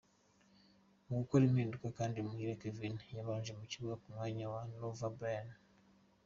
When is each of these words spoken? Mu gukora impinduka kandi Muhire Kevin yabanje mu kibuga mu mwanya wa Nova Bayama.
Mu 1.05 1.13
gukora 1.21 1.43
impinduka 1.45 1.87
kandi 1.97 2.17
Muhire 2.25 2.53
Kevin 2.61 2.95
yabanje 3.17 3.51
mu 3.59 3.65
kibuga 3.71 3.95
mu 4.01 4.07
mwanya 4.13 4.45
wa 4.53 4.61
Nova 4.79 5.05
Bayama. 5.17 5.55